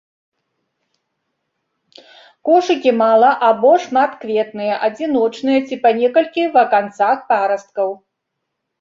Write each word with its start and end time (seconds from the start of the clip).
Кошыкі 2.49 2.95
мала- 3.03 3.31
або 3.51 3.71
шматкветныя, 3.85 4.81
адзіночныя 4.91 5.59
ці 5.69 5.75
па 5.87 5.97
некалькі 6.03 6.43
ва 6.61 6.69
канцах 6.77 7.17
парасткаў. 7.33 7.89